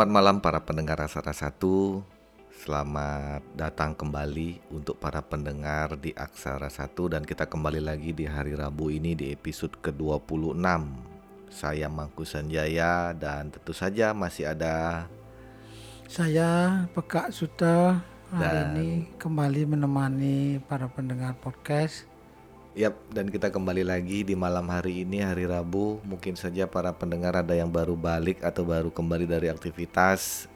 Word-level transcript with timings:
Selamat 0.00 0.16
malam 0.16 0.40
para 0.40 0.64
pendengar 0.64 0.96
rasa-rasa 0.96 1.52
satu. 1.52 2.00
Selamat 2.56 3.44
datang 3.52 3.92
kembali 3.92 4.72
untuk 4.72 4.96
para 4.96 5.20
pendengar 5.20 5.92
di 6.00 6.16
Aksara 6.16 6.72
Satu 6.72 7.12
dan 7.12 7.20
kita 7.20 7.44
kembali 7.44 7.84
lagi 7.84 8.16
di 8.16 8.24
hari 8.24 8.56
Rabu 8.56 8.88
ini 8.88 9.12
di 9.12 9.28
episode 9.28 9.76
ke-26. 9.76 10.56
Saya 11.52 11.92
Mangku 11.92 12.24
Sanjaya 12.24 13.12
dan 13.12 13.52
tentu 13.52 13.76
saja 13.76 14.16
masih 14.16 14.48
ada 14.48 15.04
Saya 16.08 16.80
Pekak 16.96 17.28
Suta 17.36 18.00
hari 18.32 18.56
Dan- 18.56 18.72
ini 18.72 18.88
kembali 19.20 19.68
menemani 19.68 20.64
para 20.64 20.88
pendengar 20.88 21.36
podcast. 21.44 22.08
Yap, 22.70 23.10
dan 23.10 23.26
kita 23.26 23.50
kembali 23.50 23.82
lagi 23.82 24.22
di 24.22 24.38
malam 24.38 24.70
hari 24.70 25.02
ini 25.02 25.26
hari 25.26 25.42
Rabu. 25.42 25.98
Mungkin 26.06 26.38
saja 26.38 26.70
para 26.70 26.94
pendengar 26.94 27.34
ada 27.34 27.50
yang 27.50 27.66
baru 27.66 27.98
balik 27.98 28.46
atau 28.46 28.62
baru 28.62 28.94
kembali 28.94 29.26
dari 29.26 29.50
aktivitas. 29.50 30.46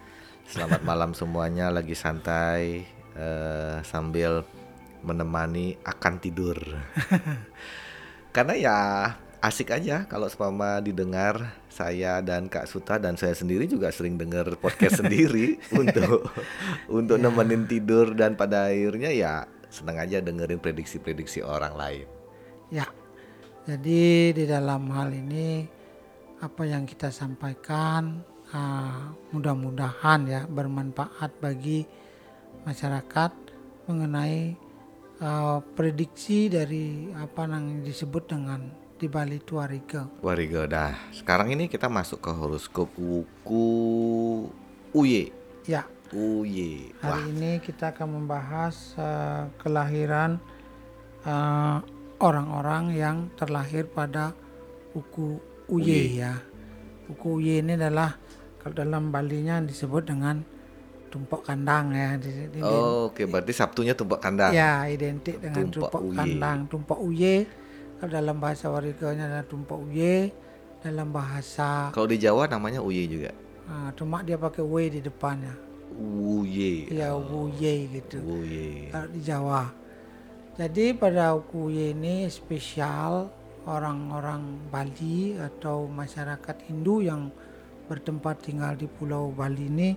Selamat 0.47 0.79
malam 0.87 1.11
semuanya, 1.11 1.75
lagi 1.75 1.99
santai 1.99 2.87
eh, 3.19 3.77
sambil 3.83 4.47
menemani 5.03 5.75
akan 5.83 6.15
tidur. 6.23 6.55
Karena 8.35 8.55
ya 8.55 8.79
asik 9.43 9.75
aja 9.75 10.07
kalau 10.07 10.31
seumpama 10.31 10.79
didengar 10.87 11.51
saya 11.67 12.23
dan 12.23 12.47
Kak 12.47 12.71
Suta 12.71 12.97
dan 12.97 13.19
saya 13.19 13.35
sendiri 13.35 13.67
juga 13.67 13.91
sering 13.91 14.15
dengar 14.15 14.55
podcast 14.63 14.99
sendiri 15.03 15.59
untuk 15.75 16.31
untuk 16.87 17.19
nemenin 17.19 17.67
tidur 17.67 18.15
dan 18.15 18.39
pada 18.39 18.71
akhirnya 18.71 19.11
ya 19.11 19.51
senang 19.75 19.99
aja 19.99 20.23
dengerin 20.23 20.63
prediksi-prediksi 20.63 21.43
orang 21.43 21.75
lain. 21.75 22.07
Ya, 22.71 22.87
jadi 23.67 24.31
di 24.31 24.45
dalam 24.47 24.87
hal 24.95 25.11
ini 25.11 25.67
apa 26.39 26.63
yang 26.63 26.87
kita 26.87 27.11
sampaikan 27.11 28.23
ah, 28.55 29.11
mudah-mudahan 29.35 30.31
ya 30.31 30.41
bermanfaat 30.47 31.43
bagi 31.43 31.83
masyarakat 32.63 33.33
mengenai 33.91 34.55
ah, 35.19 35.59
prediksi 35.75 36.47
dari 36.47 37.11
apa 37.19 37.51
yang 37.51 37.83
disebut 37.83 38.31
dengan 38.31 38.85
di 38.95 39.11
Bali 39.11 39.43
Tuariga. 39.43 40.07
Warigo 40.23 40.71
dah. 40.71 40.95
Sekarang 41.11 41.51
ini 41.51 41.67
kita 41.67 41.91
masuk 41.91 42.23
ke 42.23 42.31
horoskop 42.31 42.89
wuku 42.95 43.67
Uye. 44.95 45.35
Ya, 45.67 45.91
Uye. 46.15 46.95
Wah, 47.03 47.19
Hari 47.19 47.35
ini 47.35 47.51
kita 47.59 47.91
akan 47.91 48.23
membahas 48.23 48.95
eh, 48.95 49.43
kelahiran 49.59 50.39
eh, 51.23 51.77
orang-orang 52.19 52.95
yang 52.95 53.17
terlahir 53.35 53.85
pada 53.85 54.31
Uku 54.95 55.43
Uye 55.67 56.23
ya. 56.23 56.39
Uku 57.11 57.43
Uye 57.43 57.59
ini 57.61 57.75
adalah 57.75 58.15
kalau 58.63 58.79
dalam 58.79 59.11
Balinya 59.11 59.59
disebut 59.59 60.07
dengan 60.07 60.39
tumpuk 61.11 61.43
kandang 61.43 61.91
ya. 61.91 62.15
Di- 62.15 62.49
di- 62.49 62.63
oh, 62.63 63.11
oke 63.11 63.27
berarti 63.27 63.51
Sabtunya 63.51 63.93
tumpuk 63.93 64.23
kandang. 64.23 64.55
Ya, 64.55 64.87
identik 64.87 65.43
dengan 65.43 65.67
Tumpuk 65.67 65.91
tumpuk 65.91 66.03
Uye. 66.07 66.17
kandang. 66.17 66.59
Tumpuk 66.71 67.01
Uye 67.03 67.35
kalau 67.99 68.11
dalam 68.13 68.37
bahasa 68.39 68.71
Wariganya 68.71 69.27
adalah 69.27 69.47
tumpuk 69.47 69.83
Uye. 69.85 70.31
Dalam 70.79 71.09
bahasa 71.11 71.89
Kalau 71.91 72.05
di 72.05 72.21
Jawa 72.21 72.45
namanya 72.45 72.85
Uye 72.85 73.09
juga. 73.09 73.33
ah, 73.65 73.89
cuma 73.97 74.21
dia 74.21 74.37
pakai 74.37 74.61
W 74.61 74.77
di 74.93 75.01
depannya. 75.01 75.57
Uye. 75.95 76.91
Ya, 76.91 77.15
Uye 77.15 77.87
gitu. 77.91 78.19
Uye. 78.23 78.91
kalau 78.91 79.09
di 79.11 79.21
Jawa. 79.23 79.63
Jadi 80.55 80.95
pada 80.95 81.35
Ukuye 81.35 81.91
ini 81.91 82.31
spesial 82.31 83.27
orang-orang 83.67 84.71
Bali 84.71 85.35
atau 85.35 85.91
masyarakat 85.91 86.71
Hindu 86.71 87.03
yang 87.03 87.35
bertempat 87.91 88.47
tinggal 88.47 88.79
di 88.79 88.87
Pulau 88.87 89.35
Bali 89.35 89.67
ini 89.67 89.91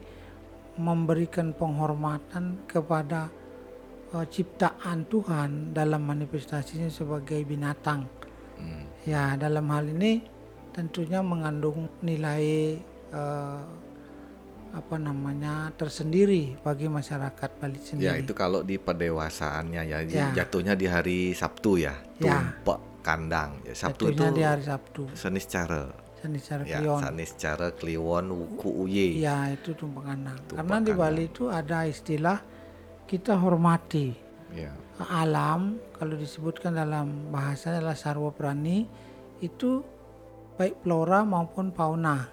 memberikan 0.81 1.53
penghormatan 1.53 2.65
kepada 2.65 3.29
eh, 4.17 4.25
ciptaan 4.25 5.05
Tuhan 5.05 5.77
dalam 5.77 6.01
manifestasinya 6.09 6.89
sebagai 6.89 7.37
binatang. 7.45 8.09
Hmm. 8.57 8.89
Ya, 9.05 9.37
dalam 9.37 9.69
hal 9.69 9.93
ini 9.93 10.25
tentunya 10.73 11.21
mengandung 11.21 11.85
nilai 12.01 12.81
eh, 13.13 13.61
apa 14.77 14.95
namanya 14.95 15.73
tersendiri 15.73 16.61
bagi 16.61 16.85
masyarakat 16.85 17.49
Bali 17.57 17.75
Ya 17.75 17.83
sendiri. 17.83 18.21
itu 18.21 18.31
kalau 18.31 18.61
di 18.61 18.77
pendewasaannya 18.77 19.81
ya, 19.83 19.99
Ya. 20.05 20.27
jatuhnya 20.33 20.77
di 20.77 20.85
hari 20.85 21.19
Sabtu 21.33 21.81
ya, 21.81 21.97
Ya. 22.17 22.37
tumpuk 22.37 22.77
kandang. 23.01 23.57
Ya, 23.65 23.73
Sabtu 23.73 24.13
Jatuhnya 24.13 24.29
itu 24.29 24.37
di 24.37 24.43
hari 24.43 24.63
Sabtu. 24.63 25.01
senis 25.13 25.45
cara. 25.47 25.83
Seni 26.17 26.41
secara 26.41 26.65
Ya, 26.65 26.81
Kliwon. 26.81 26.97
sanis 26.97 27.31
cara 27.37 27.67
kliwon 27.69 28.25
wuku 28.33 28.69
Uye. 28.85 29.21
Ya, 29.21 29.53
itu 29.53 29.77
tumpang 29.77 30.01
kandang. 30.01 30.33
Tumpang 30.49 30.57
Karena 30.65 30.77
di 30.81 30.91
kandang. 30.91 30.97
Bali 31.13 31.23
itu 31.29 31.43
ada 31.45 31.79
istilah 31.85 32.37
kita 33.05 33.37
hormati 33.37 34.17
Ya. 34.49 34.73
alam 34.97 35.77
kalau 35.93 36.17
disebutkan 36.17 36.73
dalam 36.73 37.29
bahasa 37.29 37.69
adalah 37.69 37.93
sarwa 37.93 38.33
prani 38.33 38.89
itu 39.39 39.85
baik 40.57 40.81
flora 40.81 41.21
maupun 41.21 41.69
fauna 41.69 42.25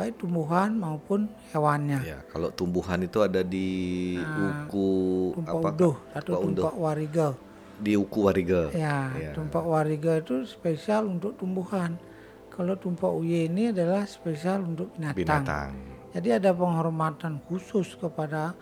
baik 0.00 0.16
tumbuhan 0.16 0.72
maupun 0.74 1.28
hewannya 1.52 2.00
Ya, 2.00 2.18
kalau 2.32 2.48
tumbuhan 2.50 3.04
itu 3.04 3.20
ada 3.20 3.44
di 3.44 3.68
uku 4.16 4.88
tumpak 5.36 5.52
apa? 5.60 5.68
uduh 5.76 5.96
atau 6.16 6.32
Tumpak 6.40 6.72
unduh. 6.72 6.72
wariga 6.80 7.28
Di 7.76 7.92
uku 7.96 8.18
wariga. 8.24 8.62
ya 8.72 9.12
Ya. 9.12 9.32
tumpak 9.36 9.60
wariga 9.60 10.16
itu 10.16 10.48
spesial 10.48 11.04
untuk 11.06 11.36
tumbuhan 11.36 12.00
kalau 12.48 12.76
tumpak 12.76 13.12
uye 13.12 13.44
ini 13.44 13.72
adalah 13.72 14.04
spesial 14.04 14.64
untuk 14.64 14.88
binatang. 14.92 15.16
Binatang. 15.20 15.70
Jadi 16.10 16.28
ada 16.34 16.50
penghormatan 16.50 17.40
khusus 17.46 17.94
kepada 17.94 18.52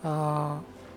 eh, 0.00 0.54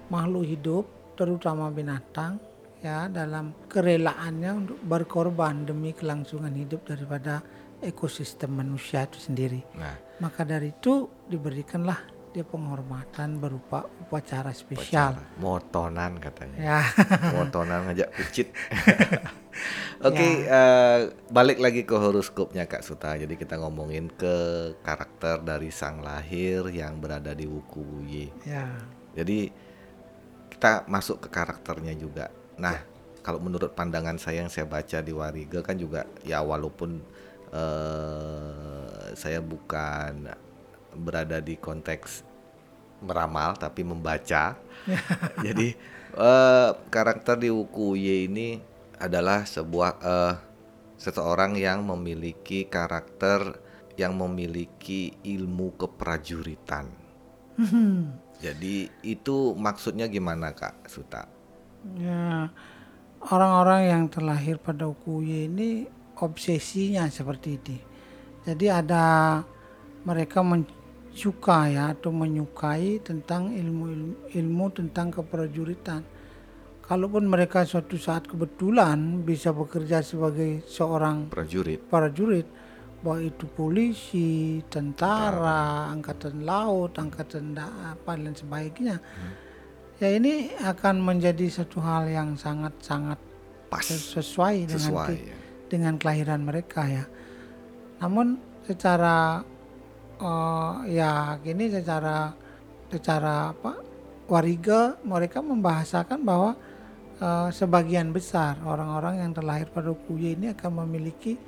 makhluk 0.08 0.44
hidup, 0.44 0.84
terutama 1.16 1.70
binatang, 1.70 2.42
ya 2.82 3.08
dalam 3.08 3.54
kerelaannya 3.72 4.52
untuk 4.58 4.80
berkorban 4.84 5.64
demi 5.64 5.94
kelangsungan 5.94 6.52
hidup 6.52 6.84
daripada 6.84 7.40
ekosistem 7.82 8.54
manusia 8.54 9.04
itu 9.04 9.18
sendiri. 9.18 9.66
Nah, 9.76 9.98
Maka 10.22 10.46
dari 10.46 10.70
itu 10.70 11.10
diberikanlah 11.26 11.98
dia 12.32 12.48
penghormatan 12.48 13.44
berupa 13.44 13.84
upacara 14.00 14.56
spesial. 14.56 15.20
motonan 15.36 16.16
katanya. 16.16 16.58
Ya, 16.58 16.82
Motonan 17.36 17.92
ngajak 17.92 18.10
kucit. 18.16 18.48
Oke, 20.08 20.48
eh, 20.48 21.00
balik 21.28 21.60
lagi 21.60 21.84
ke 21.84 21.94
horoskopnya 21.94 22.66
Kak 22.66 22.82
Suta. 22.82 23.20
Jadi 23.20 23.36
kita 23.36 23.60
ngomongin 23.60 24.08
ke 24.08 24.36
karakter 24.80 25.44
dari 25.44 25.70
sang 25.70 26.00
lahir 26.02 26.72
yang 26.72 27.04
berada 27.04 27.36
di 27.36 27.46
Wuku 27.46 27.84
Wuye. 27.84 28.32
ya, 28.48 28.66
Jadi 29.14 29.52
kita 30.56 30.88
masuk 30.88 31.28
ke 31.28 31.30
karakternya 31.30 31.94
juga. 32.00 32.32
Nah, 32.56 32.80
kalau 33.22 33.38
menurut 33.38 33.76
pandangan 33.76 34.18
saya 34.18 34.42
yang 34.42 34.50
saya 34.50 34.66
baca 34.66 35.04
di 35.04 35.14
Wariga 35.14 35.62
kan 35.62 35.78
juga 35.78 36.08
ya 36.26 36.42
walaupun 36.42 37.04
eh, 37.52 39.14
saya 39.16 39.40
bukan 39.44 40.32
berada 40.96 41.40
di 41.40 41.56
konteks 41.56 42.24
meramal 43.04 43.56
tapi 43.60 43.84
membaca. 43.84 44.58
Jadi 45.46 45.76
eh, 46.16 46.70
karakter 46.90 47.36
di 47.38 47.50
Wukuye 47.54 48.26
ini 48.26 48.60
adalah 48.98 49.46
sebuah 49.46 49.92
eh, 50.02 50.36
seseorang 50.98 51.60
yang 51.60 51.86
memiliki 51.86 52.66
karakter 52.66 53.60
yang 54.00 54.16
memiliki 54.16 55.14
ilmu 55.22 55.76
keprajuritan. 55.76 56.90
Jadi 58.44 58.90
itu 59.06 59.54
maksudnya 59.54 60.10
gimana 60.10 60.56
Kak 60.58 60.90
Suta? 60.90 61.42
ya 61.98 62.54
orang-orang 63.26 63.82
yang 63.90 64.04
terlahir 64.06 64.62
pada 64.62 64.86
Ukuye 64.86 65.50
ini 65.50 65.90
obsesinya 66.22 67.10
seperti 67.10 67.50
ini. 67.58 67.78
Jadi 68.42 68.66
ada 68.70 69.38
mereka 70.02 70.42
suka 71.12 71.68
ya 71.68 71.92
atau 71.92 72.10
menyukai 72.10 73.04
tentang 73.04 73.52
ilmu 73.52 73.84
ilmu, 73.92 74.14
ilmu 74.32 74.66
tentang 74.72 75.12
keprajuritan. 75.12 76.02
Kalaupun 76.82 77.24
mereka 77.24 77.64
suatu 77.64 77.96
saat 77.96 78.28
kebetulan 78.28 79.24
bisa 79.24 79.52
bekerja 79.52 80.04
sebagai 80.04 80.66
seorang 80.68 81.32
Prajurit. 81.32 81.80
prajurit, 81.88 82.48
baik 83.00 83.32
itu 83.32 83.46
polisi, 83.48 84.32
tentara, 84.68 85.88
angkatan 85.88 86.44
laut, 86.44 86.92
angkatan 86.96 87.56
da- 87.56 87.96
apa 87.96 88.20
dan 88.20 88.36
sebagainya. 88.36 89.00
Ya 90.02 90.10
ini 90.12 90.52
akan 90.58 91.00
menjadi 91.00 91.48
satu 91.48 91.80
hal 91.80 92.10
yang 92.10 92.36
sangat-sangat 92.36 93.22
Pas 93.72 93.86
ses- 93.86 94.12
sesuai, 94.18 94.68
dengan 94.68 94.76
sesuai 94.82 95.08
ke- 95.16 95.28
ya. 95.32 95.38
Dengan 95.72 95.96
kelahiran 95.96 96.44
mereka 96.44 96.84
ya. 96.84 97.08
Namun 98.04 98.36
secara 98.68 99.40
eh, 100.20 100.74
ya 100.92 101.40
gini 101.40 101.72
secara 101.72 102.36
secara 102.92 103.56
apa 103.56 103.80
wariga 104.28 105.00
mereka 105.08 105.40
membahasakan 105.40 106.20
bahwa 106.28 106.52
eh, 107.24 107.50
sebagian 107.56 108.12
besar 108.12 108.60
orang-orang 108.68 109.24
yang 109.24 109.32
terlahir 109.32 109.72
pada 109.72 109.96
Kuye 109.96 110.36
ini 110.36 110.52
akan 110.52 110.84
memiliki 110.84 111.40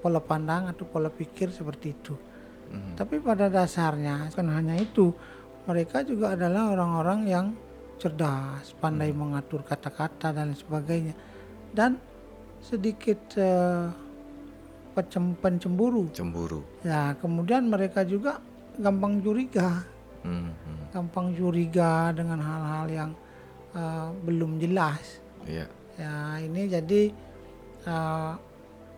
pola 0.00 0.24
pandang 0.24 0.72
atau 0.72 0.88
pola 0.88 1.12
pikir 1.12 1.52
seperti 1.52 1.88
itu. 1.92 2.16
Tapi 2.96 3.22
pada 3.22 3.46
dasarnya 3.46 4.26
kan 4.34 4.50
hanya 4.50 4.74
itu, 4.74 5.14
mereka 5.70 6.02
juga 6.02 6.34
adalah 6.34 6.74
orang-orang 6.74 7.20
yang 7.28 7.46
cerdas, 7.96 8.74
pandai 8.82 9.14
mengatur 9.14 9.62
kata-kata 9.62 10.34
dan 10.34 10.52
sebagainya, 10.52 11.14
dan 11.72 11.96
sedikit 12.60 13.18
pecem- 14.96 15.36
pencemburu. 15.36 16.08
Cemburu. 16.16 16.64
Ya, 16.80 17.12
kemudian 17.20 17.68
mereka 17.68 18.02
juga 18.02 18.40
gampang 18.80 19.20
curiga, 19.20 19.84
Hmm, 20.24 20.50
hmm. 20.50 20.84
gampang 20.90 21.36
curiga 21.36 22.10
dengan 22.16 22.40
hal-hal 22.40 22.86
yang 22.88 23.10
eh, 23.76 24.08
belum 24.24 24.56
jelas. 24.56 25.20
Iya. 25.44 25.68
Ya, 26.00 26.40
ini 26.40 26.64
jadi 26.64 27.02
eh, 27.84 28.32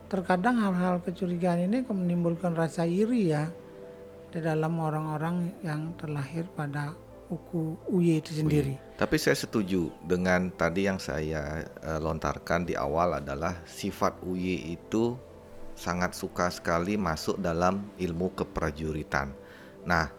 terkadang 0.06 0.56
hal-hal 0.56 1.02
kecurigaan 1.02 1.66
ini 1.66 1.82
menimbulkan 1.82 2.54
rasa 2.54 2.86
iri 2.86 3.34
ya 3.34 3.50
di 4.28 4.38
dalam 4.38 4.78
orang-orang 4.78 5.50
yang 5.60 5.92
terlahir 5.98 6.46
pada 6.54 6.94
uku 7.28 7.76
UY 7.92 8.24
itu 8.24 8.32
sendiri. 8.32 8.80
Tapi 8.96 9.16
saya 9.20 9.36
setuju 9.36 9.92
dengan 10.04 10.50
tadi 10.52 10.88
yang 10.88 10.98
saya 10.98 11.62
eh, 11.64 12.00
lontarkan 12.00 12.66
di 12.66 12.74
awal 12.74 13.20
adalah 13.20 13.60
sifat 13.68 14.20
UY 14.24 14.74
itu 14.74 15.14
sangat 15.78 16.16
suka 16.16 16.50
sekali 16.50 16.98
masuk 16.98 17.38
dalam 17.38 17.86
ilmu 18.00 18.34
keprajuritan. 18.34 19.30
Nah, 19.86 20.10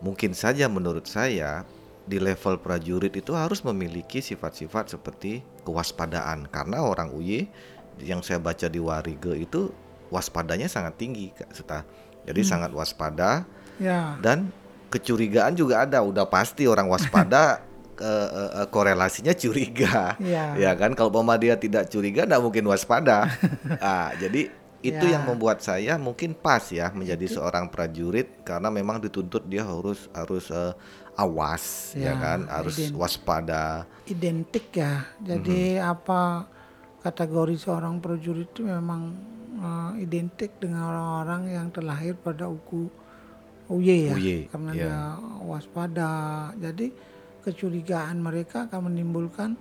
mungkin 0.00 0.32
saja 0.32 0.70
menurut 0.72 1.04
saya 1.04 1.68
di 2.06 2.22
level 2.22 2.62
prajurit 2.62 3.12
itu 3.12 3.34
harus 3.34 3.60
memiliki 3.66 4.22
sifat-sifat 4.22 4.94
seperti 4.94 5.42
kewaspadaan 5.66 6.46
karena 6.48 6.80
orang 6.80 7.10
UY 7.10 7.50
yang 8.00 8.22
saya 8.22 8.38
baca 8.38 8.70
di 8.70 8.78
Warige 8.78 9.34
itu 9.34 9.74
waspadanya 10.08 10.70
sangat 10.70 10.96
tinggi 10.96 11.34
Kak 11.34 11.50
Seta. 11.52 11.80
Jadi 12.26 12.40
sangat 12.42 12.70
waspada 12.74 13.46
Ya, 13.76 14.16
dan 14.24 14.48
kecurigaan 14.88 15.52
juga 15.52 15.82
ada. 15.82 16.00
Udah 16.00 16.24
pasti 16.24 16.64
orang 16.64 16.86
waspada 16.86 17.62
ke- 17.92 18.04
eh, 18.32 18.50
eh, 18.56 18.68
korelasinya 18.68 19.32
curiga. 19.32 20.14
Ya, 20.18 20.54
ya 20.54 20.72
kan? 20.72 20.92
Kalau 20.92 21.08
umpama 21.08 21.34
dia 21.34 21.54
tidak 21.54 21.86
curiga 21.86 22.24
tidak 22.24 22.40
mungkin 22.40 22.64
waspada. 22.66 23.26
Ah 23.80 24.12
jadi 24.14 24.48
itu 24.80 25.02
Ya. 25.02 25.18
yang 25.18 25.26
membuat 25.26 25.58
saya 25.60 25.98
mungkin 25.98 26.30
pas 26.32 26.62
ya 26.70 26.92
menjadi 26.92 27.26
seorang 27.26 27.66
prajurit 27.66 28.28
karena 28.42 28.70
memang 28.70 28.98
dituntut 28.98 29.42
dia 29.44 29.62
harus 29.62 30.06
harus 30.12 30.46
eh, 30.48 30.72
awas 31.16 31.90
ya, 31.92 32.12
Ya, 32.12 32.14
kan? 32.14 32.38
Harus 32.46 32.76
ident- 32.78 32.94
waspada. 32.94 33.88
identik 34.06 34.70
ya. 34.72 35.08
Jadi 35.18 35.74
apa 35.76 36.46
kategori 37.00 37.56
seorang 37.56 37.98
prajurit 37.98 38.46
itu 38.46 38.62
memang 38.62 39.16
eh, 39.56 39.90
identik 39.98 40.60
dengan 40.60 40.86
orang-orang 40.86 41.50
yang 41.50 41.66
terlahir 41.70 42.14
pada 42.14 42.46
uku 42.46 42.86
UY 43.66 44.10
ya, 44.10 44.14
UY, 44.14 44.38
karena 44.50 44.70
dia 44.72 44.98
waspada. 45.42 46.12
Jadi 46.58 46.90
kecurigaan 47.42 48.18
mereka 48.18 48.66
akan 48.66 48.90
menimbulkan 48.90 49.54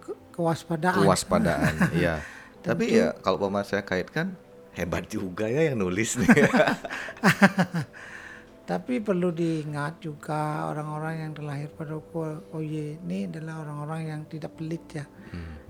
ke- 0.00 0.18
kewaspadaan. 0.36 1.02
kewaspadaan 1.02 1.74
ya 2.04 2.22
tapi 2.66 2.98
ya 2.98 3.14
kalau 3.22 3.38
umpama 3.38 3.62
saya 3.62 3.86
kaitkan 3.86 4.34
hebat 4.74 5.06
juga 5.06 5.46
ya 5.46 5.70
yang 5.70 5.78
nulis 5.86 6.18
nih 6.18 6.28
Tapi 8.66 8.98
perlu 8.98 9.30
diingat 9.30 10.02
juga 10.02 10.66
orang-orang 10.66 11.22
yang 11.22 11.32
terlahir 11.38 11.70
pada 11.70 12.02
UY 12.50 12.98
ini 13.06 13.30
adalah 13.30 13.62
orang-orang 13.62 14.00
yang 14.10 14.20
tidak 14.26 14.58
pelit 14.58 14.82
ya. 14.90 15.06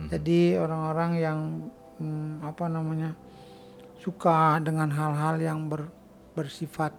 Jadi 0.09 0.57
orang-orang 0.57 1.11
yang 1.21 1.39
hmm, 2.01 2.41
apa 2.41 2.65
namanya 2.73 3.13
suka 4.01 4.57
dengan 4.65 4.89
hal-hal 4.89 5.37
yang 5.37 5.69
ber- 5.69 5.93
bersifat 6.33 6.97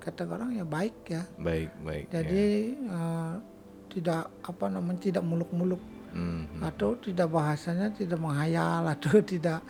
kata 0.00 0.24
orang 0.24 0.56
ya 0.56 0.64
baik 0.64 0.96
ya. 1.06 1.22
baik 1.36 1.70
baik 1.84 2.04
ya. 2.08 2.24
Jadi 2.24 2.46
eh, 2.74 3.32
tidak 3.90 4.32
apa 4.42 4.66
namanya 4.72 5.00
tidak 5.04 5.24
muluk-muluk 5.26 5.82
Hmm, 6.10 6.58
atau 6.58 6.98
tidak 6.98 7.30
bahasanya 7.30 7.94
tidak 7.94 8.18
menghayal 8.18 8.82
atau 8.82 9.22
tidak 9.30 9.62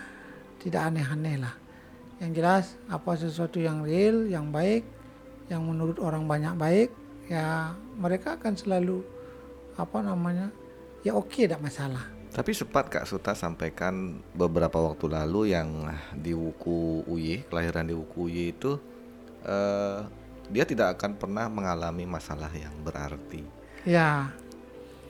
tidak 0.61 0.89
aneh-aneh 0.89 1.37
lah. 1.37 1.55
Yang 2.21 2.31
jelas 2.37 2.65
apa 2.89 3.17
sesuatu 3.17 3.61
yang 3.61 3.85
real, 3.85 4.29
yang 4.29 4.49
baik, 4.49 4.85
yang 5.53 5.65
menurut 5.65 6.01
orang 6.01 6.25
banyak 6.25 6.57
baik, 6.57 6.89
ya 7.29 7.77
mereka 7.97 8.41
akan 8.41 8.57
selalu 8.57 9.05
apa 9.77 10.01
namanya 10.01 10.49
ya 11.05 11.17
oke 11.17 11.45
tidak 11.45 11.61
masalah. 11.61 12.09
Tapi 12.31 12.55
sempat 12.55 12.87
Kak 12.89 13.11
Suta 13.11 13.35
sampaikan 13.35 14.23
beberapa 14.33 14.79
waktu 14.79 15.11
lalu 15.11 15.51
yang 15.51 15.91
di 16.15 16.31
Wuku 16.31 17.05
Uye, 17.11 17.43
kelahiran 17.51 17.91
di 17.91 17.95
Wuku 17.97 18.31
Uye 18.31 18.55
itu 18.55 18.79
eh, 19.45 20.01
dia 20.51 20.67
tidak 20.67 20.99
akan 20.99 21.15
pernah 21.17 21.47
mengalami 21.47 22.05
masalah 22.05 22.51
yang 22.51 22.75
berarti. 22.83 23.47
Ya 23.87 24.29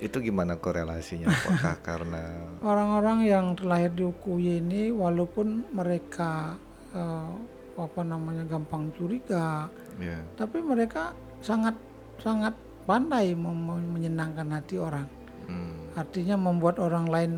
Itu 0.00 0.20
gimana 0.25 0.56
korelasinya? 0.56 1.28
Apakah 1.28 1.76
karena 1.88 2.25
orang-orang 2.64 3.19
yang 3.28 3.46
terlahir 3.56 3.92
di 3.92 4.04
UKUY 4.04 4.60
ini 4.60 4.82
walaupun 4.92 5.64
mereka 5.72 6.56
eh, 6.92 7.32
apa 7.81 8.00
namanya 8.04 8.44
gampang 8.44 8.92
curiga, 8.92 9.69
ya 9.96 10.20
tapi 10.37 10.60
mereka 10.60 11.16
sangat 11.40 11.72
sangat 12.20 12.52
pandai 12.84 13.32
menyenangkan 13.32 14.48
hati 14.52 14.76
orang. 14.76 15.08
hmm, 15.48 15.96
Artinya 15.96 16.37
membuat 16.37 16.76
orang 16.76 17.08
lain 17.08 17.32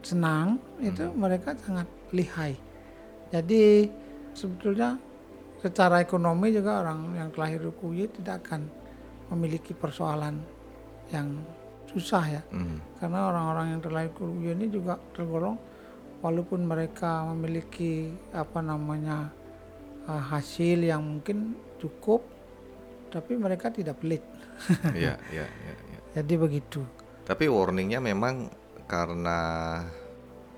senang 0.00 0.56
itu 0.80 1.10
mereka 1.12 1.52
sangat 1.60 1.88
lihai. 2.14 2.56
Jadi 3.34 3.90
sebetulnya 4.32 4.96
secara 5.66 5.98
ekonomi 5.98 6.54
juga 6.54 6.86
orang 6.86 7.18
yang 7.18 7.28
terlahir 7.34 7.58
di 7.58 7.68
UKUY 7.74 8.06
tidak 8.22 8.46
akan 8.46 8.70
memiliki 9.34 9.74
persoalan 9.74 10.38
yang 11.10 11.42
susah 11.90 12.24
ya. 12.38 12.42
hmm, 12.54 13.02
Karena 13.02 13.26
orang-orang 13.34 13.66
yang 13.74 13.80
terlahir 13.82 14.14
di 14.14 14.22
UKUY 14.22 14.54
ini 14.54 14.66
juga 14.70 14.94
tergolong 15.10 15.58
walaupun 16.22 16.62
mereka 16.62 17.26
memiliki 17.34 18.14
apa 18.30 18.62
namanya 18.62 19.34
uh, 20.06 20.22
hasil 20.30 20.86
yang 20.86 21.02
mungkin 21.02 21.58
cukup 21.82 22.22
tapi 23.10 23.34
mereka 23.34 23.74
tidak 23.74 23.98
pelit. 23.98 24.22
ya 24.94 25.18
ya 25.34 25.46
ya 25.46 25.74
ya. 25.74 25.98
Jadi 26.22 26.34
begitu. 26.38 26.80
Tapi 27.26 27.50
warningnya 27.50 27.98
memang 27.98 28.54
karena 28.86 29.38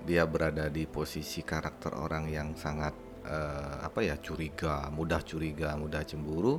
dia 0.05 0.29
berada 0.29 0.69
di 0.69 0.85
posisi 0.85 1.41
karakter 1.41 1.97
orang 1.97 2.29
yang 2.29 2.53
sangat 2.55 3.08
eh, 3.29 3.75
apa 3.85 4.01
ya 4.01 4.17
curiga, 4.17 4.89
mudah 4.89 5.21
curiga, 5.21 5.77
mudah 5.77 6.03
cemburu. 6.03 6.59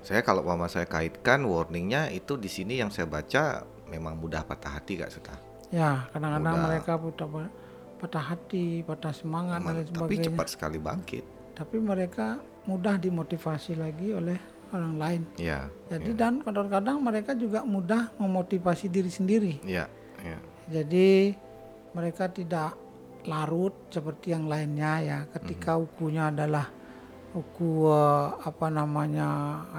Saya 0.00 0.24
kalau 0.24 0.40
mama 0.46 0.70
saya 0.72 0.88
kaitkan 0.88 1.44
warningnya 1.44 2.08
itu 2.08 2.40
di 2.40 2.48
sini 2.48 2.80
yang 2.80 2.88
saya 2.88 3.04
baca 3.04 3.66
memang 3.90 4.16
mudah 4.16 4.46
patah 4.46 4.80
hati 4.80 4.96
kak 4.96 5.10
Seta. 5.12 5.36
Ya, 5.68 6.08
kadang-kadang 6.16 6.54
Mudah. 6.56 6.66
mereka 6.72 6.92
patah, 6.96 7.48
patah 8.00 8.24
hati, 8.24 8.80
patah 8.88 9.12
semangat 9.12 9.60
dan 9.60 9.84
Tapi 9.84 10.16
cepat 10.16 10.46
sekali 10.48 10.80
bangkit. 10.80 11.24
Tapi 11.52 11.76
mereka 11.76 12.40
mudah 12.64 12.96
dimotivasi 12.96 13.76
lagi 13.76 14.16
oleh 14.16 14.38
orang 14.72 14.94
lain. 14.96 15.22
Ya, 15.36 15.68
Jadi 15.92 16.16
dan 16.16 16.40
kadang-kadang 16.40 17.00
mereka 17.00 17.36
juga 17.36 17.64
mudah 17.64 18.12
memotivasi 18.16 18.88
diri 18.88 19.12
sendiri. 19.12 19.52
ya, 19.64 19.88
ya. 20.24 20.38
Jadi 20.68 21.32
mereka 21.96 22.28
tidak 22.28 22.76
larut 23.28 23.76
seperti 23.92 24.32
yang 24.32 24.48
lainnya 24.48 24.92
ya. 25.04 25.18
Ketika 25.28 25.76
ukunya 25.76 26.32
adalah 26.32 26.66
uku 27.36 27.92
eh, 27.92 28.26
apa 28.40 28.66
namanya 28.72 29.28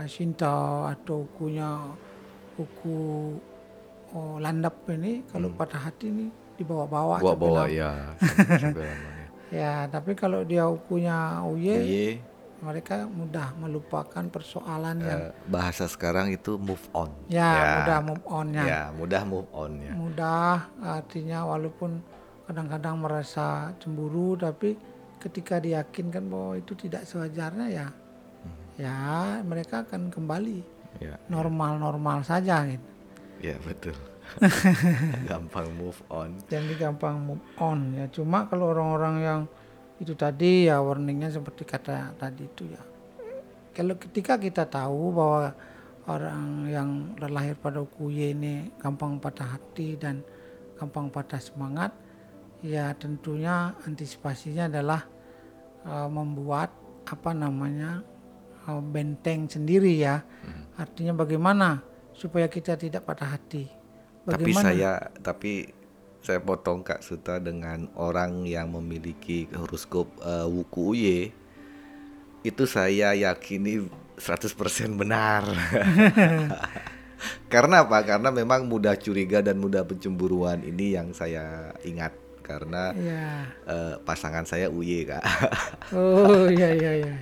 Shinto 0.05 0.85
atau 0.85 1.25
ukunya 1.25 1.81
uku 2.61 2.97
oh, 4.13 4.37
landap 4.37 4.85
ini 4.93 5.25
kalau 5.25 5.49
patah 5.57 5.81
hati 5.89 6.13
ini 6.13 6.25
dibawa-bawa. 6.61 7.17
Bawa-bawa 7.19 7.65
ya. 7.67 7.91
Ya, 9.49 9.89
tapi 9.89 10.13
kalau 10.13 10.45
dia 10.45 10.69
ukunya 10.69 11.41
uye, 11.41 12.21
mereka 12.61 13.09
mudah 13.09 13.49
melupakan 13.57 14.21
persoalan 14.29 15.01
yang 15.01 15.21
eh, 15.25 15.33
bahasa 15.49 15.89
sekarang 15.89 16.29
itu 16.29 16.53
move 16.61 16.85
on. 16.93 17.09
ya, 17.25 17.81
mudah 17.81 17.99
move 18.05 18.25
on-nya. 18.29 18.63
Ya, 18.69 18.81
mudah 18.93 19.21
move 19.25 19.49
on 19.49 19.71
ya. 19.81 19.93
mudah 19.97 20.69
artinya 20.85 21.49
walaupun 21.49 21.97
kadang-kadang 22.49 22.97
merasa 22.97 23.69
cemburu 23.77 24.33
tapi 24.33 24.73
ketika 25.21 25.61
diyakinkan 25.61 26.25
bahwa 26.25 26.57
itu 26.57 26.73
tidak 26.73 27.05
sewajarnya 27.05 27.67
ya 27.69 27.87
ya 28.81 28.97
mereka 29.45 29.85
akan 29.85 30.09
kembali 30.09 30.81
Ya, 30.97 31.21
normal-normal 31.29 32.25
saja 32.25 32.65
gitu. 32.65 32.89
ya 33.45 33.53
betul. 33.61 33.93
Gampang 35.29 35.69
move 35.77 36.01
on. 36.09 36.33
Jadi 36.49 36.73
gampang 36.81 37.21
move 37.21 37.45
on 37.61 37.93
ya. 37.93 38.09
Cuma 38.09 38.49
kalau 38.49 38.73
orang-orang 38.73 39.15
yang 39.21 39.41
itu 40.01 40.17
tadi 40.17 40.65
ya 40.65 40.81
warningnya 40.81 41.29
seperti 41.29 41.61
kata 41.61 42.17
tadi 42.17 42.41
itu 42.49 42.73
ya. 42.73 42.81
Kalau 43.69 43.95
ketika 44.01 44.41
kita 44.41 44.65
tahu 44.65 45.13
bahwa 45.13 45.53
orang 46.09 46.65
yang 46.67 46.89
terlahir 47.21 47.53
pada 47.53 47.85
ukuye 47.85 48.33
ini 48.33 48.73
gampang 48.81 49.21
patah 49.21 49.55
hati 49.61 49.93
dan 49.93 50.25
gampang 50.81 51.13
patah 51.13 51.37
semangat, 51.37 51.93
ya 52.59 52.91
tentunya 52.95 53.73
antisipasinya 53.87 54.67
adalah 54.67 55.01
eh, 55.85 56.09
membuat 56.09 56.71
apa 57.09 57.33
namanya 57.33 58.05
uh, 58.69 58.81
benteng 58.83 59.49
sendiri 59.49 59.97
ya. 59.97 60.21
Hmm. 60.45 60.69
Artinya 60.77 61.13
bagaimana 61.17 61.81
supaya 62.13 62.45
kita 62.45 62.77
tidak 62.77 63.03
patah 63.09 63.33
hati. 63.33 63.65
Tapi 64.29 64.53
Bagaimana? 64.53 64.65
saya 64.69 64.91
tapi 65.25 65.73
saya 66.21 66.43
potong 66.43 66.83
Kak 66.83 67.01
Suta 67.01 67.39
dengan 67.39 67.87
orang 67.95 68.43
yang 68.45 68.69
memiliki 68.75 69.47
horoskop 69.55 70.11
eh, 70.21 70.45
Wuku 70.45 70.81
Uye 70.93 71.19
itu 72.43 72.63
saya 72.67 73.15
yakini 73.15 73.87
100% 74.19 74.55
benar. 74.99 75.43
Karena 77.51 77.83
apa? 77.83 77.99
Karena 78.07 78.31
memang 78.31 78.63
mudah 78.67 78.95
curiga 78.95 79.43
dan 79.43 79.59
mudah 79.59 79.83
pencemburuan 79.83 80.63
ini 80.63 80.95
yang 80.95 81.11
saya 81.11 81.75
ingat 81.83 82.15
karena 82.49 82.89
Ya. 82.97 83.45
eh, 83.69 83.95
pasangan 84.01 84.49
saya 84.49 84.73
Uye 84.73 85.05
Kak. 85.05 85.21
Oh 85.93 86.49
iya 86.49 86.73
iya 86.73 86.91
iya. 87.05 87.13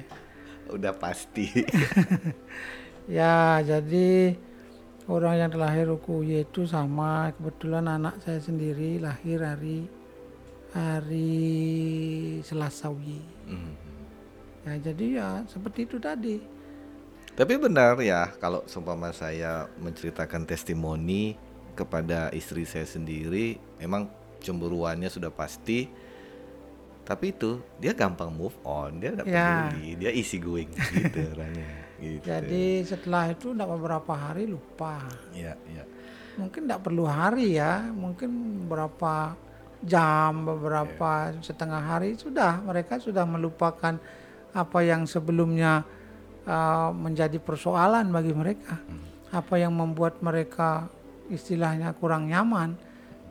Udah 0.72 0.96
pasti. 0.96 1.52
Ya, 3.08 3.64
jadi 3.64 4.36
orang 5.08 5.40
yang 5.40 5.48
terlahir 5.48 5.88
Ukuye 5.88 6.44
itu 6.44 6.68
sama 6.68 7.32
kebetulan 7.40 7.88
anak 7.88 8.20
saya 8.20 8.44
sendiri 8.44 9.00
lahir 9.00 9.40
hari 9.40 9.88
hari 10.76 11.40
Selasa 12.44 12.92
Uye. 12.92 13.24
Hmm. 13.48 13.74
Ya, 14.68 14.92
jadi 14.92 15.06
ya 15.24 15.30
seperti 15.48 15.88
itu 15.88 15.96
tadi. 15.98 16.44
Tapi 17.32 17.54
benar 17.56 17.96
ya 18.04 18.34
kalau 18.42 18.68
seumpama 18.68 19.16
saya 19.16 19.72
menceritakan 19.80 20.44
testimoni 20.44 21.40
kepada 21.80 22.28
istri 22.36 22.68
saya 22.68 22.84
sendiri, 22.84 23.56
memang 23.80 24.10
cemburuannya 24.42 25.10
sudah 25.10 25.30
pasti. 25.30 25.88
Tapi 27.08 27.32
itu 27.32 27.64
dia 27.80 27.96
gampang 27.96 28.28
move 28.28 28.56
on, 28.68 29.00
dia 29.00 29.16
nggak 29.16 29.28
Ya. 29.32 29.72
peduli, 29.72 29.96
dia 29.96 30.12
easy 30.12 30.44
going 30.44 30.68
gitu 30.76 31.24
orangnya. 31.32 31.72
Gitu. 31.98 32.22
Jadi 32.28 32.66
setelah 32.84 33.32
itu 33.32 33.56
tidak 33.56 33.70
beberapa 33.80 34.14
hari 34.14 34.44
lupa. 34.46 35.08
ya, 35.32 35.56
ya. 35.72 35.84
Mungkin 36.38 36.68
tidak 36.68 36.84
perlu 36.84 37.08
hari 37.08 37.58
ya, 37.58 37.82
mungkin 37.90 38.30
beberapa 38.68 39.34
jam, 39.82 40.46
beberapa 40.46 41.32
setengah 41.42 41.82
hari 41.82 42.14
sudah 42.20 42.62
mereka 42.62 43.00
sudah 43.02 43.24
melupakan 43.26 43.98
apa 44.54 44.80
yang 44.84 45.08
sebelumnya 45.08 45.82
uh, 46.46 46.92
menjadi 46.94 47.40
persoalan 47.42 48.10
bagi 48.12 48.36
mereka, 48.36 48.78
apa 49.32 49.56
yang 49.58 49.74
membuat 49.74 50.20
mereka 50.20 50.92
istilahnya 51.32 51.96
kurang 51.98 52.28
nyaman. 52.30 52.76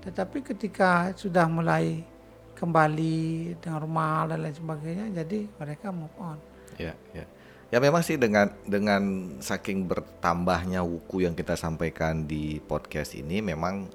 Tetapi 0.07 0.39
ketika 0.47 1.11
sudah 1.19 1.51
mulai 1.51 2.07
kembali 2.55 3.59
normal 3.67 4.33
dan 4.33 4.39
lain 4.47 4.57
sebagainya, 4.57 5.07
jadi 5.11 5.51
mereka 5.59 5.91
move 5.91 6.15
on. 6.23 6.39
Ya, 6.79 6.95
ya. 7.11 7.27
Ya 7.67 7.83
memang 7.83 8.07
sih 8.07 8.15
dengan 8.15 8.55
dengan 8.63 9.03
saking 9.43 9.91
bertambahnya 9.91 10.87
wuku 10.87 11.27
yang 11.27 11.35
kita 11.35 11.59
sampaikan 11.59 12.23
di 12.23 12.63
podcast 12.63 13.19
ini 13.19 13.43
memang 13.43 13.91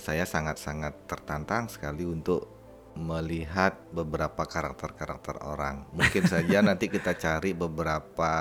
saya 0.00 0.24
sangat-sangat 0.24 1.04
tertantang 1.04 1.68
sekali 1.68 2.08
untuk 2.08 2.48
melihat 2.94 3.74
beberapa 3.90 4.46
karakter-karakter 4.46 5.42
orang. 5.42 5.86
Mungkin 5.90 6.24
saja 6.24 6.62
nanti 6.62 6.86
kita 6.86 7.14
cari 7.14 7.50
beberapa 7.52 8.32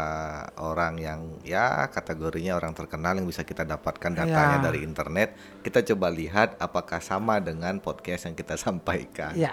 orang 0.62 0.94
yang 0.98 1.20
ya 1.42 1.90
kategorinya 1.90 2.54
orang 2.54 2.72
terkenal 2.72 3.18
yang 3.18 3.26
bisa 3.26 3.42
kita 3.42 3.66
dapatkan 3.66 4.14
datanya 4.14 4.58
Ya. 4.62 4.66
dari 4.66 4.86
internet. 4.86 5.34
Kita 5.62 5.82
coba 5.94 6.14
lihat 6.14 6.56
apakah 6.58 7.02
sama 7.02 7.42
dengan 7.42 7.78
podcast 7.78 8.30
yang 8.30 8.36
kita 8.38 8.54
sampaikan 8.64 9.34
Ya, 9.34 9.52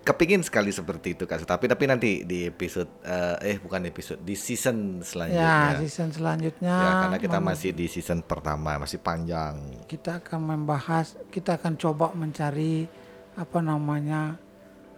kepingin 0.00 0.40
sekali 0.40 0.72
seperti 0.72 1.12
itu 1.12 1.28
kak 1.28 1.44
tapi 1.44 1.68
tapi 1.68 1.84
nanti 1.84 2.24
di 2.24 2.48
episode 2.48 2.88
eh, 3.04 3.52
eh 3.52 3.56
bukan 3.60 3.84
episode 3.84 4.16
di 4.24 4.32
season 4.32 5.00
ya 5.00 5.04
selanjutnya 5.04 5.76
season 5.84 6.08
selanjutnya. 6.16 6.72
ya 6.72 6.90
karena 7.04 7.18
kita 7.20 7.38
masih 7.44 7.70
di 7.76 7.86
season 7.92 8.24
pertama 8.24 8.80
masih 8.80 8.96
panjang 9.04 9.60
kita 9.84 10.24
akan 10.24 10.40
membahas, 10.56 11.12
kita 11.28 11.60
akan 11.60 11.76
coba 11.76 12.16
mencari 12.16 12.88
apa 13.38 13.62
namanya 13.62 14.34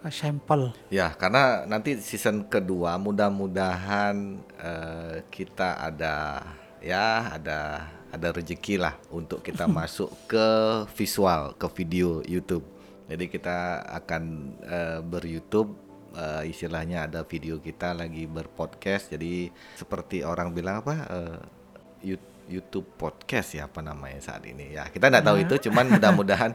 uh, 0.01 0.09
sampel. 0.09 0.73
ya 0.89 1.13
karena 1.13 1.69
nanti 1.69 2.01
season 2.01 2.49
kedua 2.49 2.97
mudah-mudahan 2.97 4.41
eh, 4.57 5.21
kita 5.29 5.77
ada 5.77 6.41
ya 6.81 7.37
ada 7.37 7.85
ada 8.09 8.29
rezeki 8.33 8.81
lah 8.81 8.97
untuk 9.13 9.45
kita 9.45 9.69
masuk 9.79 10.09
ke 10.25 10.49
visual 10.97 11.53
ke 11.61 11.67
video 11.77 12.25
YouTube 12.25 12.65
jadi 13.13 13.29
kita 13.29 13.57
akan 14.01 14.23
eh, 14.65 15.01
ber-YouTube 15.05 15.77
eh, 16.17 16.49
istilahnya 16.49 17.05
ada 17.05 17.21
video 17.29 17.61
kita 17.61 17.93
lagi 17.93 18.25
berpodcast 18.25 19.13
jadi 19.13 19.53
seperti 19.77 20.25
orang 20.25 20.57
bilang 20.57 20.81
apa 20.81 20.95
eh, 21.13 21.41
Yu- 22.01 22.30
YouTube 22.51 22.99
podcast 22.99 23.55
ya 23.55 23.71
apa 23.71 23.79
namanya 23.81 24.19
saat 24.19 24.43
ini. 24.45 24.75
Ya 24.75 24.91
kita 24.91 25.07
nggak 25.07 25.25
tahu 25.25 25.39
itu 25.47 25.71
cuman 25.71 25.87
mudah-mudahan 25.95 26.53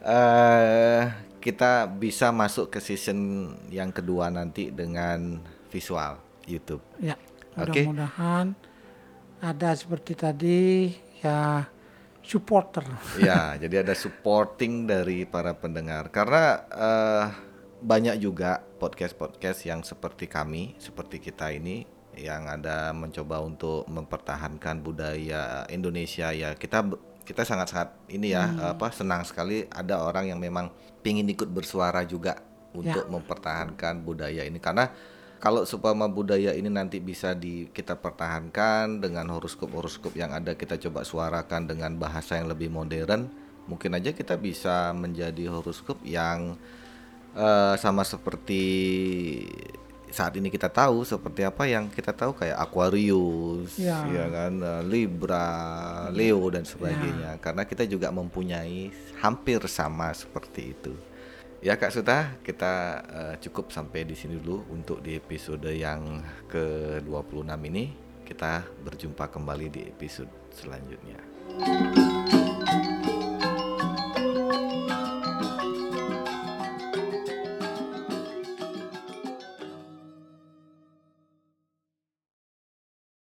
eh 0.00 1.02
kita 1.44 1.84
bisa 1.92 2.32
masuk 2.32 2.72
ke 2.72 2.80
season 2.80 3.52
yang 3.68 3.92
kedua 3.92 4.32
nanti 4.32 4.72
dengan 4.72 5.44
visual 5.68 6.16
YouTube. 6.48 6.80
Ya, 6.96 7.20
mudah-mudahan 7.52 8.56
ada 9.44 9.70
seperti 9.76 10.16
tadi 10.16 10.60
ya 11.20 11.68
supporter. 12.24 12.88
ya 13.20 13.52
jadi 13.62 13.84
ada 13.84 13.92
supporting 13.92 14.88
dari 14.88 15.28
para 15.28 15.52
pendengar. 15.52 16.08
Karena 16.08 16.64
eh, 16.72 17.26
banyak 17.84 18.16
juga 18.16 18.64
podcast-podcast 18.80 19.68
yang 19.68 19.84
seperti 19.84 20.24
kami 20.24 20.72
seperti 20.80 21.20
kita 21.20 21.52
ini 21.52 21.84
yang 22.18 22.46
ada 22.50 22.90
mencoba 22.94 23.40
untuk 23.42 23.86
mempertahankan 23.90 24.80
budaya 24.80 25.64
Indonesia. 25.70 26.30
Ya 26.30 26.54
kita 26.54 26.86
kita 27.24 27.42
sangat-sangat 27.42 27.96
ini 28.12 28.36
ya 28.36 28.76
apa 28.76 28.92
senang 28.92 29.24
sekali 29.24 29.64
ada 29.72 30.04
orang 30.04 30.28
yang 30.28 30.40
memang 30.40 30.68
pingin 31.00 31.28
ikut 31.30 31.48
bersuara 31.48 32.04
juga 32.04 32.40
untuk 32.74 33.06
mempertahankan 33.08 34.04
budaya 34.04 34.44
ini. 34.44 34.60
Karena 34.60 34.90
kalau 35.44 35.68
supaya 35.68 35.92
budaya 36.08 36.56
ini 36.56 36.72
nanti 36.72 37.04
bisa 37.04 37.36
di 37.36 37.68
kita 37.68 38.00
pertahankan 38.00 39.04
dengan 39.04 39.28
horoskop-horoskop 39.28 40.16
yang 40.16 40.32
ada 40.32 40.56
kita 40.56 40.80
coba 40.88 41.04
suarakan 41.04 41.68
dengan 41.68 42.00
bahasa 42.00 42.40
yang 42.40 42.48
lebih 42.48 42.72
modern 42.72 43.28
mungkin 43.68 43.96
aja 43.96 44.12
kita 44.12 44.36
bisa 44.36 44.92
menjadi 44.92 45.48
horoskop 45.48 46.00
yang 46.04 46.56
eh, 47.36 47.74
sama 47.80 48.04
seperti 48.04 48.64
saat 50.14 50.38
ini 50.38 50.46
kita 50.46 50.70
tahu 50.70 51.02
seperti 51.02 51.42
apa 51.42 51.66
yang 51.66 51.90
kita 51.90 52.14
tahu 52.14 52.38
kayak 52.38 52.54
Aquarius 52.54 53.74
Ya. 53.74 54.06
ya 54.06 54.30
kan 54.30 54.62
eh, 54.62 54.82
Libra, 54.86 55.46
Leo 56.14 56.46
dan 56.54 56.62
sebagainya 56.62 57.42
karena 57.42 57.66
kita 57.66 57.82
juga 57.82 58.14
mempunyai 58.14 58.94
hampir 59.18 59.58
sama 59.66 60.14
seperti 60.14 60.70
itu. 60.70 60.94
Ya 61.58 61.74
Kak 61.74 61.90
Suta, 61.90 62.38
kita 62.46 62.72
eh, 63.10 63.34
cukup 63.42 63.74
sampai 63.74 64.06
di 64.06 64.14
sini 64.14 64.38
dulu 64.38 64.62
untuk 64.70 65.02
di 65.02 65.18
episode 65.18 65.66
yang 65.74 66.22
ke-26 66.46 67.50
ini. 67.74 67.84
Kita 68.22 68.62
berjumpa 68.86 69.26
kembali 69.28 69.66
di 69.68 69.82
episode 69.90 70.30
selanjutnya. 70.54 71.18